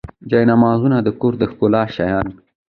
[0.29, 2.27] جانمازونه د کور د ښکلا شیان.